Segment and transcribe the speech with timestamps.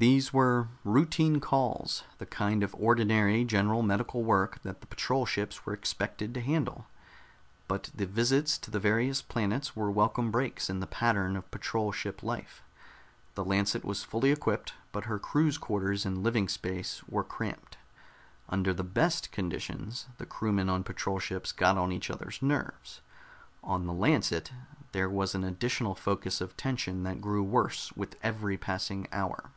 [0.00, 5.66] These were routine calls, the kind of ordinary general medical work that the patrol ships
[5.66, 6.86] were expected to handle.
[7.66, 11.90] But the visits to the various planets were welcome breaks in the pattern of patrol
[11.90, 12.62] ship life.
[13.34, 17.76] The Lancet was fully equipped, but her crew's quarters and living space were cramped.
[18.48, 23.00] Under the best conditions, the crewmen on patrol ships got on each other's nerves;
[23.64, 24.52] on the Lancet
[24.92, 29.50] there was an additional focus of tension that grew worse with every passing hour.